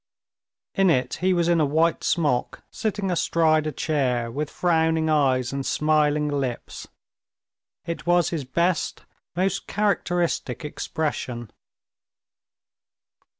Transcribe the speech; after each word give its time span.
In 0.73 0.89
it 0.89 1.17
he 1.21 1.31
was 1.31 1.47
in 1.47 1.61
a 1.61 1.65
white 1.67 2.03
smock, 2.03 2.63
sitting 2.71 3.11
astride 3.11 3.67
a 3.67 3.71
chair, 3.71 4.31
with 4.31 4.49
frowning 4.49 5.11
eyes 5.11 5.53
and 5.53 5.63
smiling 5.63 6.27
lips. 6.27 6.87
It 7.85 8.07
was 8.07 8.29
his 8.31 8.43
best, 8.43 9.05
most 9.35 9.67
characteristic 9.67 10.65
expression. 10.65 11.51